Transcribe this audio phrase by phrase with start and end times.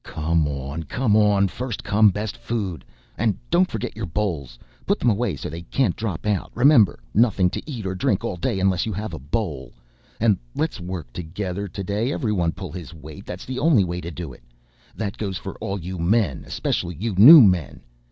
[0.03, 2.83] "Come on, come on, first come best food.
[3.19, 7.51] And don't forget your bowls, put them away so they can't drop out, remember nothing
[7.51, 9.73] to eat or drink all day unless you have a bowl.
[10.19, 14.33] And let's work together today, everyone pull his weight, that's the only way to do
[14.33, 14.41] it.
[14.95, 17.81] That goes for all you men, specially you new men.